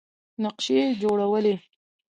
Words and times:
نقشې 0.43 0.73
یې 0.77 0.87
جوړولې. 1.01 1.55